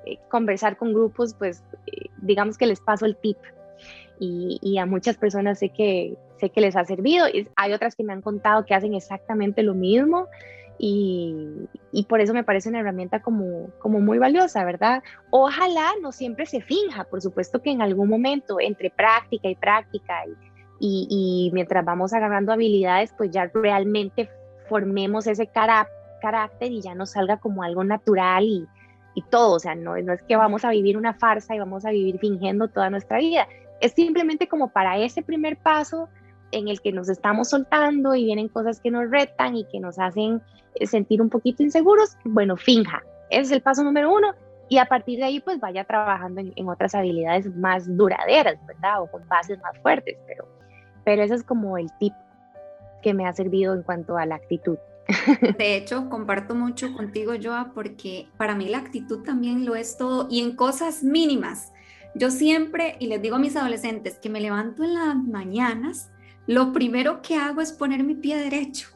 [0.04, 3.38] eh, conversar con grupos, pues eh, digamos que les paso el tip.
[4.24, 7.26] Y, a muchas personas sé que, sé que les ha servido.
[7.26, 10.28] Y hay otras que me han contado que hacen exactamente lo mismo.
[10.84, 15.00] Y, y, por eso me parece una herramienta como, como muy valiosa, ¿verdad?
[15.30, 20.24] Ojalá no siempre se finja, por supuesto que en algún momento entre práctica y práctica
[20.80, 24.28] y, y mientras vamos agarrando habilidades, pues ya realmente
[24.68, 28.66] formemos ese carácter y ya nos salga como algo natural y,
[29.14, 31.84] y todo, o sea, no, no es que vamos a vivir una farsa y vamos
[31.84, 33.46] a vivir fingiendo toda nuestra vida,
[33.80, 36.08] es simplemente como para ese primer paso
[36.52, 39.98] en el que nos estamos soltando y vienen cosas que nos retan y que nos
[39.98, 40.40] hacen
[40.74, 44.34] eh, sentir un poquito inseguros, bueno, finja, ese es el paso número uno
[44.68, 49.02] y a partir de ahí pues vaya trabajando en, otras habilidades más duraderas, ¿verdad?
[49.02, 50.46] O con bases más fuertes, pero,
[51.04, 52.12] pero ese es como el tip
[53.02, 54.78] que me ha servido en cuanto a la actitud.
[55.58, 60.28] De hecho, comparto mucho contigo, Joa, porque para mí la actitud también lo es todo
[60.30, 61.72] y en cosas mínimas.
[62.14, 66.11] Yo siempre, y les digo a mis adolescentes, que me levanto en las mañanas
[66.46, 68.88] lo primero que hago es poner mi pie derecho.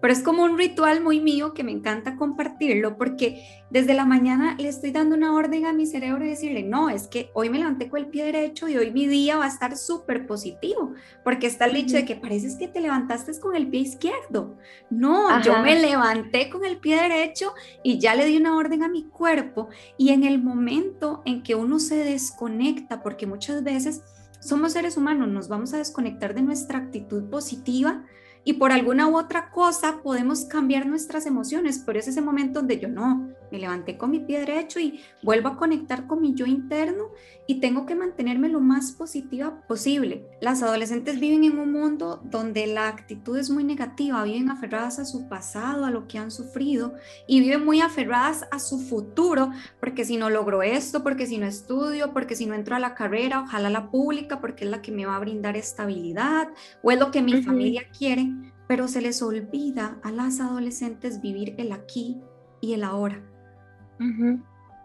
[0.00, 4.56] Pero es como un ritual muy mío que me encanta compartirlo porque desde la mañana
[4.58, 7.58] le estoy dando una orden a mi cerebro y decirle, no, es que hoy me
[7.58, 11.46] levanté con el pie derecho y hoy mi día va a estar súper positivo, porque
[11.46, 14.56] está el dicho de que pareces que te levantaste con el pie izquierdo.
[14.88, 17.52] No, yo me levanté con el pie derecho
[17.84, 19.68] y ya le di una orden a mi cuerpo.
[19.98, 24.02] Y en el momento en que uno se desconecta, porque muchas veces
[24.40, 28.04] somos seres humanos, nos vamos a desconectar de nuestra actitud positiva,
[28.42, 32.78] y por alguna u otra cosa podemos cambiar nuestras emociones, pero es ese momento donde
[32.78, 36.46] yo no, me levanté con mi pie derecho y vuelvo a conectar con mi yo
[36.46, 37.10] interno
[37.46, 40.24] y tengo que mantenerme lo más positiva posible.
[40.40, 45.04] Las adolescentes viven en un mundo donde la actitud es muy negativa, viven aferradas a
[45.04, 46.94] su pasado, a lo que han sufrido
[47.26, 51.46] y viven muy aferradas a su futuro, porque si no logro esto, porque si no
[51.46, 54.92] estudio, porque si no entro a la carrera, ojalá la pública, porque es la que
[54.92, 56.48] me va a brindar estabilidad
[56.82, 58.30] o es lo que mi familia quiere,
[58.68, 62.20] pero se les olvida a las adolescentes vivir el aquí
[62.60, 63.29] y el ahora.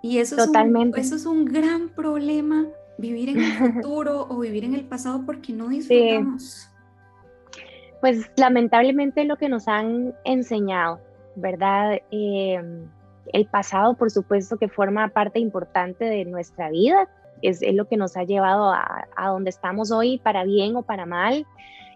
[0.02, 1.02] Y eso Totalmente.
[1.02, 4.86] Es un, eso es un gran problema, vivir en el futuro o vivir en el
[4.86, 6.70] pasado porque no disfrutamos.
[8.02, 11.00] Pues lamentablemente lo que nos han enseñado,
[11.36, 12.00] ¿verdad?
[12.12, 12.88] Em,
[13.34, 17.10] el pasado, por supuesto, que forma parte importante de nuestra vida,
[17.42, 20.84] es, es lo que nos ha llevado a, a, donde estamos hoy, para bien o
[20.84, 21.46] para mal.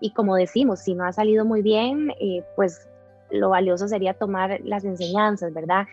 [0.02, 2.90] Y como decimos, si no ha salido muy bien, eh, pues
[3.30, 5.86] lo valioso sería tomar las enseñanzas, ¿verdad?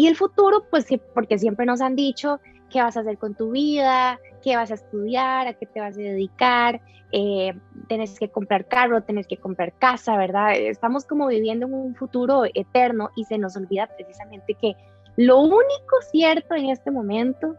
[0.00, 3.50] Y el futuro, pues porque siempre nos han dicho qué vas a hacer con tu
[3.50, 6.80] vida, qué vas a estudiar, a qué te vas a dedicar,
[7.12, 7.52] eh,
[7.86, 10.54] tienes que comprar carro, tienes que comprar casa, ¿verdad?
[10.56, 14.74] Estamos como viviendo en un futuro eterno y se nos olvida precisamente que
[15.16, 17.56] lo único cierto en este momento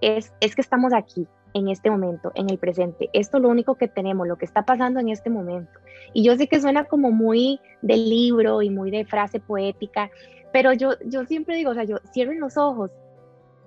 [0.00, 3.08] es, es que estamos aquí, en este momento, en el presente.
[3.12, 5.78] Esto es lo único que tenemos, lo que está pasando en este momento.
[6.12, 10.10] Y yo sé que suena como muy de libro y muy de frase poética,
[10.52, 12.90] pero yo, yo siempre digo, o sea, yo cierren los ojos,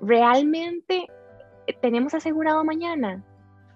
[0.01, 1.07] ¿realmente
[1.81, 3.23] tenemos asegurado mañana?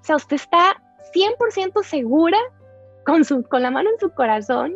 [0.01, 0.81] O sea, usted está
[1.13, 2.37] 100% segura
[3.05, 4.73] con, su, con la mano en su corazón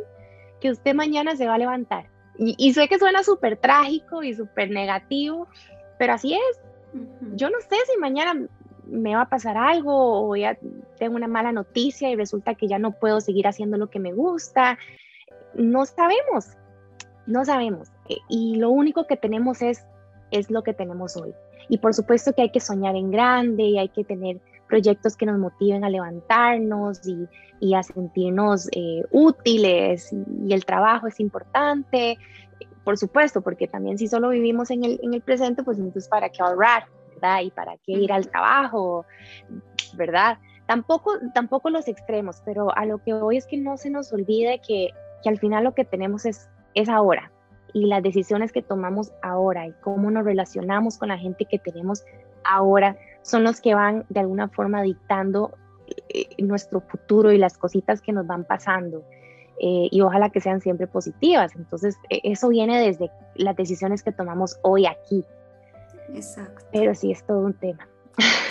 [0.59, 2.07] que usted mañana se va a levantar.
[2.41, 5.49] Y, sé que suena súper trágico y súper negativo,
[5.97, 6.61] pero así es.
[7.35, 8.47] Yo no sé si mañana
[8.85, 10.57] me va a pasar algo o ya
[10.97, 14.13] tengo una mala noticia y resulta que ya no puedo seguir haciendo lo que me
[14.13, 14.77] gusta.
[15.53, 16.57] No sabemos,
[17.27, 17.89] no sabemos.
[18.27, 19.85] Y lo único que tenemos es,
[20.31, 21.33] es lo que tenemos hoy.
[21.69, 25.25] Y por supuesto que hay que soñar en grande y hay que tener proyectos que
[25.25, 27.27] nos motiven a levantarnos y,
[27.59, 32.17] y a sentirnos eh, útiles y, el trabajo es importante,
[32.83, 36.29] por supuesto, porque también si solo vivimos en el, en el presente, pues entonces para
[36.29, 37.41] qué ahorrar, ¿verdad?
[37.41, 39.05] Y para qué ir al trabajo,
[39.95, 40.37] ¿verdad?
[40.67, 44.61] Tampoco, tampoco los extremos, pero a lo que hoy es que no se nos olvide
[44.65, 44.89] que,
[45.23, 47.31] que al final lo que tenemos es, es ahora,
[47.73, 52.03] y las decisiones que tomamos ahora y cómo nos relacionamos con la gente que tenemos
[52.43, 55.51] ahora son los que van de alguna forma dictando
[56.09, 59.03] eh, nuestro futuro y las cositas que nos van pasando.
[59.61, 61.55] Eh, y ojalá que sean siempre positivas.
[61.55, 65.25] Entonces, e, eso viene desde las decisiones que tomamos hoy aquí.
[66.13, 66.65] Exacto.
[66.71, 67.87] Pero sí, es todo un tema.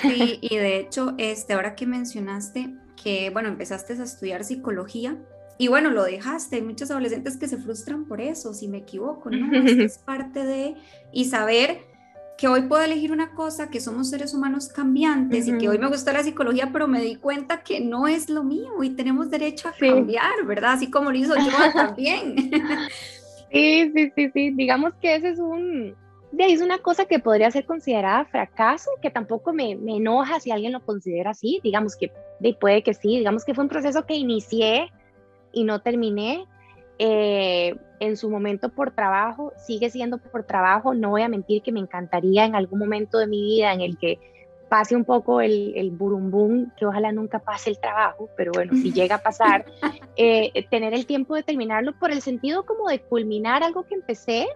[0.03, 5.17] Sí, y de hecho, este, ahora que mencionaste que, bueno, empezaste a estudiar psicología,
[5.59, 6.57] y bueno, lo dejaste.
[6.57, 9.53] Hay muchos adolescentes que se frustran por eso, si me equivoco, ¿no?
[9.83, 10.77] es parte de,
[11.13, 11.89] y saber
[12.39, 15.89] que hoy puedo elegir una cosa, que somos seres humanos cambiantes y que hoy me
[15.89, 19.69] gustó la psicología, pero me di cuenta que no es lo mío y tenemos derecho
[19.69, 20.75] a cambiar, ¿verdad?
[20.75, 22.37] Así como lo hizo yo también.
[23.51, 24.51] Sí, sí, sí, sí.
[24.51, 25.97] Digamos que ese es un,
[26.39, 30.73] es una cosa que podría ser considerada fracaso, que tampoco me, me, enoja si alguien
[30.73, 32.13] lo considera así, digamos que
[32.61, 34.93] puede que sí, digamos que fue un proceso que inicié
[35.53, 36.47] y no terminé.
[36.99, 41.73] Eh, en su momento por trabajo, sigue siendo por trabajo, no voy a mentir que
[41.73, 44.19] me encantaría en algún momento de mi vida en el que
[44.69, 48.93] pase un poco el, el burumbum, que ojalá nunca pase el trabajo, pero bueno, si
[48.93, 49.65] llega a pasar,
[50.17, 54.47] eh, tener el tiempo de terminarlo por el sentido como de culminar algo que empecé,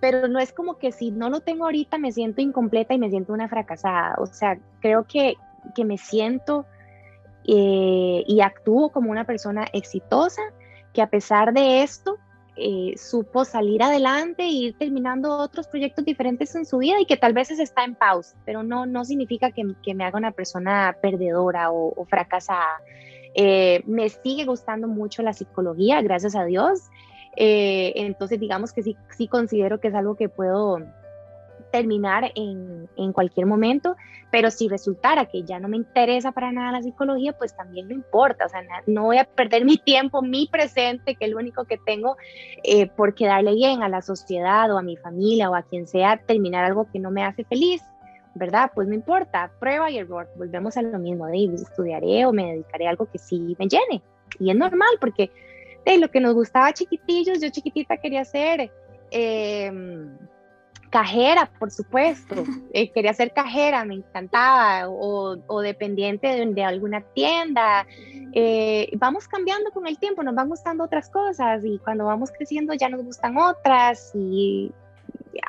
[0.00, 3.10] pero no es como que si no lo tengo ahorita me siento incompleta y me
[3.10, 5.34] siento una fracasada, o sea, creo que,
[5.74, 6.66] que me siento
[7.44, 10.42] eh, y actuó como una persona exitosa
[10.92, 12.18] que a pesar de esto
[12.56, 17.16] eh, supo salir adelante e ir terminando otros proyectos diferentes en su vida y que
[17.16, 21.72] tal vez está en pausa, pero no, no significa que, me haga una persona perdedora
[21.72, 22.80] o, fracasada.
[23.34, 26.90] Eh, me sigue gustando mucho la psicología, gracias a Dios.
[27.34, 30.80] entonces, digamos que sí, sí considero que es algo que puedo
[31.72, 33.96] terminar en, en, cualquier momento,
[34.30, 37.94] pero si resultara que ya no me interesa para nada la psicología, pues también no
[37.94, 41.64] importa, o sea, no voy a perder mi tiempo, mi presente, que es lo único
[41.64, 42.16] que tengo,
[42.62, 46.18] eh, por quedarle bien a la sociedad o a mi familia o a quien sea,
[46.18, 47.82] terminar algo que no me hace feliz.
[48.34, 48.70] ¿Verdad?
[48.74, 52.86] Pues no importa, prueba y error, volvemos a lo mismo, de estudiaré o me dedicaré
[52.86, 54.02] a algo que sí me llene.
[54.38, 55.30] Y es normal porque
[55.84, 58.70] de lo que nos gustaba chiquitillos, yo chiquitita quería ser
[59.10, 60.16] em,
[60.92, 62.34] cajera, por supuesto,
[62.72, 67.86] eh, quería ser cajera, me encantaba, o, dependiente de, alguna tienda.
[68.34, 72.74] Eh, vamos cambiando con el tiempo, nos van gustando otras cosas y cuando vamos creciendo
[72.74, 74.70] ya nos gustan otras y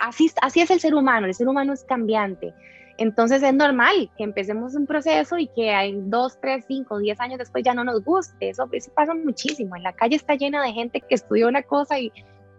[0.01, 2.53] así, así es el ser humano, el ser humano es cambiante.
[2.97, 7.39] Entonces es normal que empecemos un proceso y que hay dos, tres, cinco, diez años
[7.39, 8.49] después ya no nos guste.
[8.49, 9.75] Eso, pasa muchísimo.
[9.75, 12.11] En la calle está llena de gente que estudió una cosa y,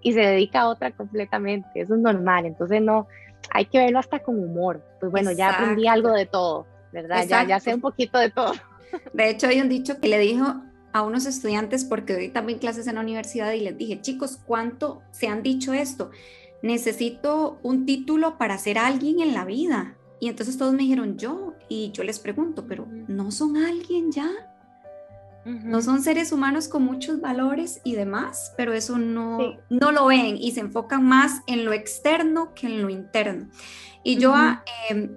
[0.04, 1.68] y se dedica a otra completamente.
[1.74, 2.46] Eso es normal.
[2.46, 3.08] Entonces no,
[3.50, 4.84] hay que verlo hasta con humor.
[5.00, 7.26] Pues bueno, ya aprendí algo de todo, ¿verdad?
[7.26, 8.52] Ya, ya sé un poquito de todo.
[9.12, 10.54] De hecho, hay un dicho que le dijo
[10.92, 15.02] a unos estudiantes, porque doy también clases en la universidad, y les dije, chicos, ¿cuánto
[15.10, 16.10] se han dicho esto?
[16.62, 19.96] Necesito un título para ser alguien en la vida.
[20.20, 24.30] Y entonces todos me dijeron yo, y yo les pregunto, pero ¿no son alguien ya?
[25.44, 30.38] No son seres humanos con muchos valores y demás, pero eso no, no lo ven
[30.38, 33.48] y se enfocan más en lo externo que en lo interno.
[34.02, 34.34] Y yo
[34.88, 35.10] em,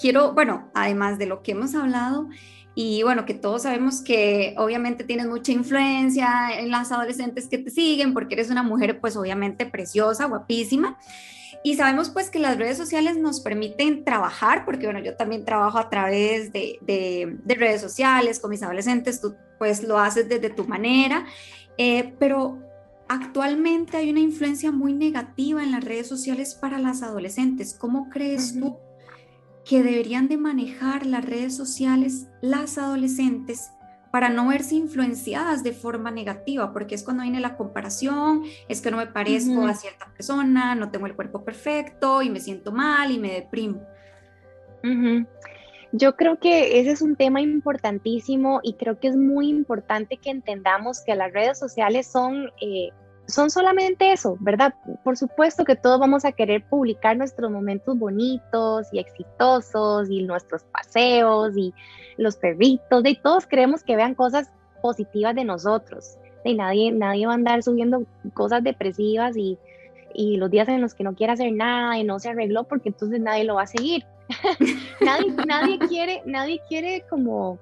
[0.00, 2.28] quiero, bueno, además de lo que hemos hablado,
[2.74, 7.70] y bueno, que todos sabemos que obviamente tienes mucha influencia en las adolescentes que te
[7.70, 10.96] siguen, porque eres una mujer pues obviamente preciosa, guapísima.
[11.62, 15.78] Y sabemos pues que las redes sociales nos permiten trabajar, porque bueno, yo también trabajo
[15.78, 20.64] a través de, de, redes sociales con mis adolescentes, tú pues lo haces desde tu
[20.64, 21.26] manera,
[21.76, 22.58] eh, pero
[23.08, 27.74] actualmente hay una influencia muy negativa en las redes sociales para las adolescentes.
[27.74, 28.76] ¿Cómo crees tú
[29.64, 33.70] que deberían de manejar las redes sociales las adolescentes
[34.10, 38.90] para no verse influenciadas de forma negativa, porque es cuando viene la comparación, es que
[38.90, 43.10] no me parezco a cierta persona, no tengo el cuerpo perfecto y me siento mal
[43.10, 43.82] y me deprimo.
[45.92, 50.30] Yo creo que ese es un tema importantísimo y creo que es muy importante que
[50.30, 52.90] entendamos que las redes sociales son eh,
[53.28, 54.74] son solamente eso, ¿verdad?
[55.04, 60.64] Por supuesto que todos vamos a querer publicar nuestros momentos bonitos y exitosos y nuestros
[60.64, 61.74] paseos y
[62.16, 64.50] los perritos, y todos queremos que vean cosas
[64.82, 66.16] positivas de nosotros.
[66.44, 69.58] Y nadie, nadie va a andar subiendo cosas depresivas y,
[70.14, 72.88] y los días en los que no quiere hacer nada y no se arregló porque
[72.88, 74.04] entonces nadie lo va a seguir.
[75.00, 77.58] nadie, nadie, quiere, nadie quiere como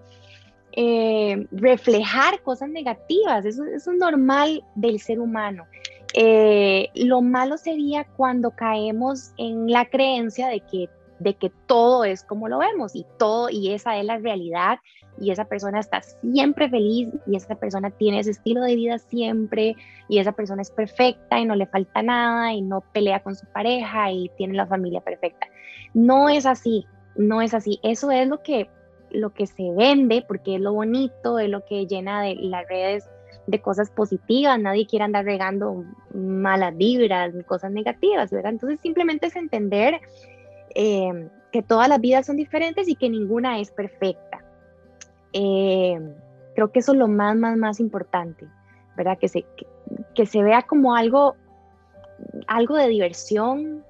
[0.79, 5.65] eh, reflejar cosas negativas, eso, es normal del ser humano.
[6.12, 12.23] Eh, lo malo sería cuando caemos en la creencia de que, de que todo es
[12.23, 14.79] como lo vemos y todo, y esa es la realidad,
[15.19, 19.77] y esa persona está siempre feliz, y esa persona tiene ese estilo de vida siempre,
[20.09, 23.47] y esa persona es perfecta y no le falta nada, y no pelea con su
[23.47, 25.47] pareja y tiene la familia perfecta.
[25.95, 26.87] No es así,
[27.17, 27.81] no es así.
[27.83, 28.69] Eso es lo que
[29.11, 33.09] lo que se vende, porque es lo bonito, es lo que llena de las redes
[33.47, 38.53] de cosas positivas, nadie quiere andar regando malas vibras, cosas negativas, ¿verdad?
[38.53, 40.01] Entonces simplemente es entender
[40.75, 44.45] eh, que todas las vidas son diferentes y que ninguna es perfecta.
[45.33, 45.99] Eh,
[46.55, 48.47] creo que eso es lo más, más, más importante,
[48.97, 49.19] ¿verdad?
[49.19, 49.45] Que se,
[50.14, 51.37] que, se vea como algo,
[52.49, 53.85] algo de diversión,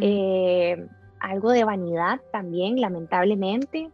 [0.00, 0.86] eh,
[1.20, 3.90] algo de vanidad también, lamentablemente,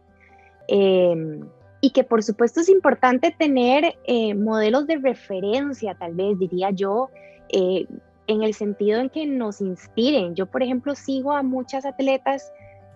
[0.71, 1.41] Em,
[1.81, 7.09] y que por supuesto es importante tener eh, modelos de referencia, tal vez diría yo,
[7.49, 7.87] eh,
[8.27, 10.35] en el sentido en que nos inspiren.
[10.35, 12.51] Yo, por ejemplo, sigo a muchas atletas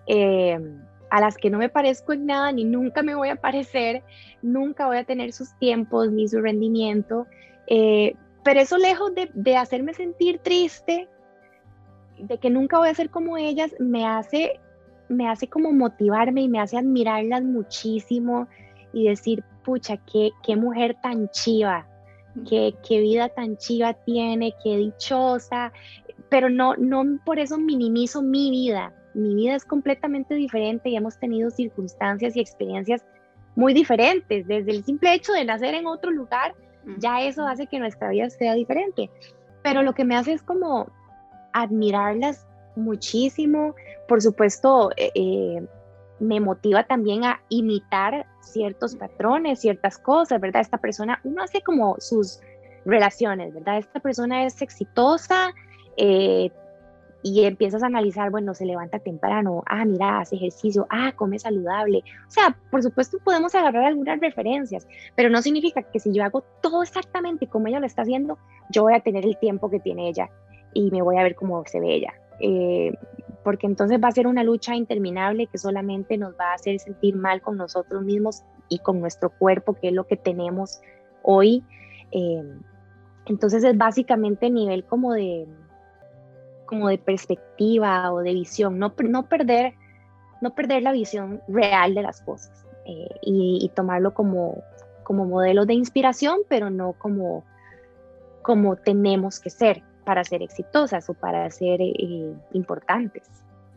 [0.06, 4.04] em, a las que no me parezco en nada, ni nunca me voy a parecer,
[4.40, 7.26] nunca voy a tener sus tiempos ni su rendimiento,
[7.66, 11.08] eh, pero eso lejos de, de hacerme sentir triste,
[12.18, 14.60] de que nunca voy a ser como ellas, me hace
[15.08, 18.48] me hace como motivarme y me hace admirarlas muchísimo
[18.92, 21.86] y decir, pucha, qué, qué mujer tan chiva,
[22.48, 25.72] qué, qué vida tan chiva tiene, qué dichosa,
[26.28, 28.92] pero no, no por eso minimizo mi vida.
[29.14, 33.04] Mi vida es completamente diferente y hemos tenido circunstancias y experiencias
[33.54, 34.46] muy diferentes.
[34.46, 36.54] Desde el simple hecho de nacer en otro lugar,
[36.98, 39.10] ya eso hace que nuestra vida sea diferente.
[39.62, 40.88] Pero lo que me hace es como
[41.52, 42.46] admirarlas
[42.76, 43.74] muchísimo.
[44.08, 45.66] Por supuesto, eh, eh,
[46.20, 50.62] me motiva también a imitar ciertos patrones, ciertas cosas, ¿verdad?
[50.62, 52.40] Esta persona, uno hace como sus
[52.84, 53.78] relaciones, ¿verdad?
[53.78, 55.52] Esta persona es exitosa,
[55.96, 56.50] eh,
[57.24, 62.04] y empiezas a analizar, bueno, se levanta temprano, ah, mira, hace ejercicio, ah, come saludable.
[62.28, 66.44] O sea, por supuesto podemos agarrar algunas referencias, pero no significa que si yo hago
[66.60, 70.10] todo exactamente como ella lo está haciendo, yo voy a tener el tiempo que tiene
[70.10, 70.28] ella
[70.74, 72.12] y me voy a ver cómo se ve ella.
[72.40, 72.92] Eh,
[73.42, 77.14] porque entonces va a ser una lucha interminable que solamente nos va a hacer sentir
[77.14, 80.80] mal con nosotros mismos y con nuestro cuerpo, que es lo que tenemos
[81.22, 81.62] hoy.
[82.10, 82.42] Eh,
[83.26, 85.46] entonces es básicamente nivel como de,
[86.66, 89.74] como de perspectiva o de visión, no, no, perder,
[90.40, 94.62] no perder la visión real de las cosas eh, y, tomarlo como,
[95.02, 97.44] como modelo de inspiración, pero no como,
[98.42, 103.22] como tenemos que ser para ser exitosas o para ser eh, importantes.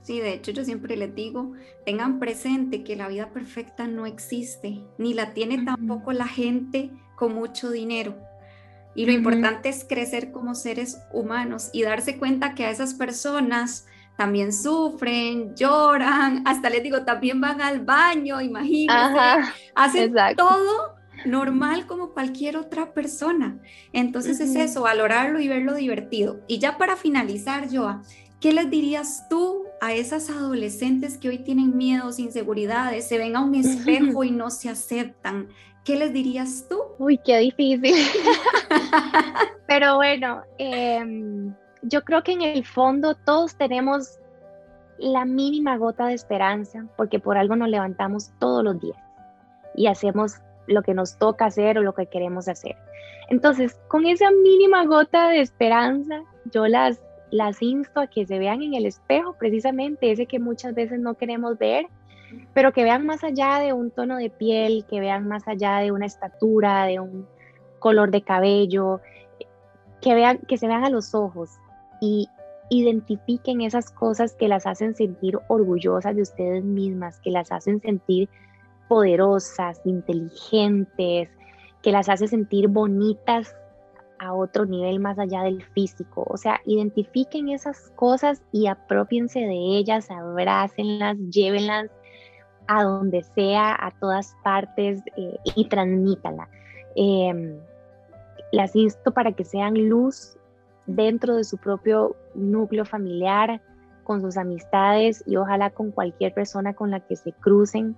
[0.02, 1.52] Sí, de hecho yo siempre les digo,
[1.86, 7.34] tengan presente que la vida perfecta no existe, ni la tiene tampoco la gente con
[7.34, 8.16] mucho dinero.
[8.96, 13.86] Y lo importante es crecer como seres humanos y darse cuenta que a esas personas
[14.18, 19.20] también sufren, lloran, hasta les digo, también van al baño, imagínense,
[19.76, 20.97] hacen todo
[21.28, 23.60] normal como cualquier otra persona.
[23.94, 26.42] Entonces es eso, valorarlo y verlo divertido.
[26.48, 28.02] Y ya para finalizar, Joa,
[28.40, 33.44] ¿qué les dirías tú a esas adolescentes que hoy tienen miedos, inseguridades, se ven a
[33.44, 35.50] un espejo y no se aceptan?
[35.84, 36.80] ¿Qué les dirías tú?
[37.00, 37.96] Uy, qué difícil.
[39.68, 44.20] Pero bueno, em, yo creo que en el fondo todos tenemos
[44.98, 48.98] la mínima gota de esperanza, porque por algo nos levantamos todos los días
[49.76, 52.76] y hacemos lo que nos toca hacer o lo que queremos hacer.
[53.30, 57.00] Entonces, con esa mínima gota de esperanza, yo las,
[57.62, 61.58] insto a que se vean en el espejo, precisamente ese que muchas veces no queremos
[61.58, 61.88] ver,
[62.54, 65.92] pero que vean más allá de un tono de piel, que vean más allá de
[65.92, 67.28] una estatura, de un
[67.80, 69.02] color de cabello,
[70.02, 71.52] que vean, que se vean a los ojos
[72.02, 72.30] y
[72.70, 78.30] identifiquen esas cosas que las hacen sentir orgullosas de ustedes mismas, que las hacen sentir
[78.88, 81.30] poderosas, inteligentes,
[81.82, 83.56] que las hace sentir bonitas
[84.20, 86.26] a otro nivel más allá del físico.
[86.28, 91.90] O sea, identifiquen esas cosas y apropiense de ellas, abrácenlas, llévenlas
[92.68, 96.50] a donde sea, a todas partes eh, y transmítala.
[96.96, 97.58] Em,
[98.52, 100.38] las insto para que sean luz
[100.86, 103.62] dentro de su propio núcleo familiar,
[104.08, 107.98] con sus amistades y ojalá con cualquier persona con la que se crucen.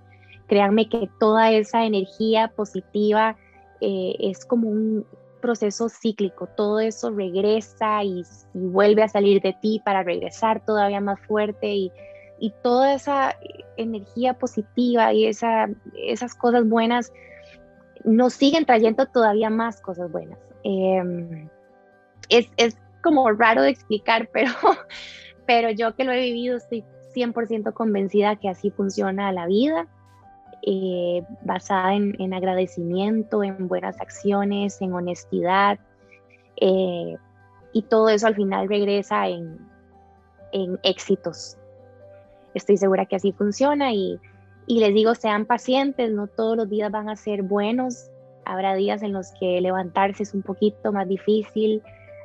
[0.50, 3.36] Créanme que toda esa energía positiva
[3.80, 5.06] eh, es como un
[5.40, 11.20] proceso cíclico, todo eso regresa y, vuelve a salir de ti para regresar todavía más
[11.20, 11.92] fuerte y,
[12.40, 13.36] y toda esa
[13.76, 17.12] energía positiva y esa, esas cosas buenas
[18.04, 20.40] nos siguen trayendo todavía más cosas buenas.
[20.64, 21.48] Em,
[22.28, 24.50] es, es, como raro de explicar, pero,
[25.46, 26.84] pero yo que lo he vivido estoy
[27.14, 29.86] 100% convencida que así funciona la vida,
[30.62, 35.78] eh, basada en, en, agradecimiento, en buenas acciones, en honestidad,
[36.60, 37.16] eh,
[37.72, 39.58] y todo eso al final regresa en,
[40.52, 41.56] en éxitos.
[42.54, 44.18] Estoy segura que así funciona y,
[44.66, 48.10] les digo, sean pacientes, no todos los días van a ser buenos,
[48.44, 51.82] habrá días en los que levantarse es un poquito más difícil,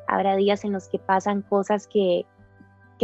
[0.07, 2.25] habrá días en los que pasan cosas que,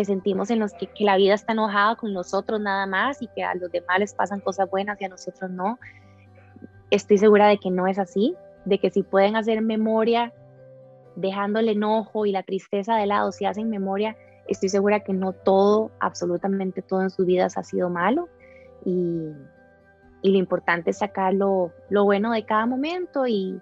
[0.05, 3.43] sentimos en los que, que, la vida está enojada con nosotros nada más y que
[3.43, 5.79] a los demás les pasan cosas buenas y a nosotros no.
[6.89, 8.35] Estoy segura de que no es así,
[8.65, 10.33] de que si pueden hacer memoria,
[11.15, 14.15] dejando el enojo y la tristeza de lado, si hacen memoria,
[14.47, 18.29] estoy segura que no todo, absolutamente todo en sus vidas ha sido malo
[18.85, 19.31] y,
[20.23, 23.59] lo importante es sacar lo, bueno de cada momento y,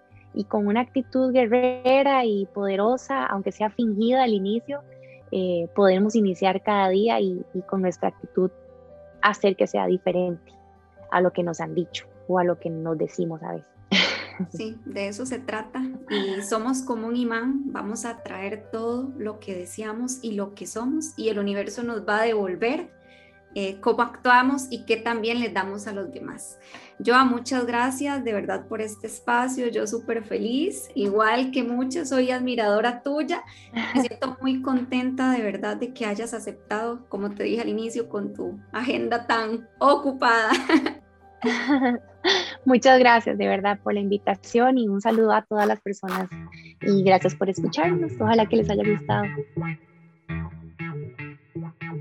[0.48, 4.82] con una actitud guerrera y poderosa, aunque sea fingida al inicio,
[5.32, 8.52] eh, podemos iniciar cada día y, y con nuestra actitud
[9.22, 10.54] hacer que sea diferente
[11.12, 13.68] a lo que nos han dicho o a lo que nos decimos a veces.
[14.52, 15.84] Sí, de eso se trata.
[16.10, 20.66] Y somos como un imán, vamos a traer todo lo que deseamos y lo que
[20.66, 22.90] somos y el universo nos va a devolver
[23.56, 26.60] eh, cómo actuamos y qué también les damos a los demás.
[27.04, 32.32] Joa, muchas gracias de verdad por este espacio, yo súper feliz, igual que muchas, soy
[32.32, 33.44] admiradora tuya,
[33.74, 38.10] me siento muy contenta de verdad de que hayas aceptado, como te dije al inicio,
[38.10, 40.52] con tu agenda tan ocupada.
[42.66, 46.28] Muchas gracias de verdad por la invitación y un saludo a todas las personas
[46.82, 48.12] y gracias por escucharnos.
[48.20, 49.24] Ojalá que les haya gustado.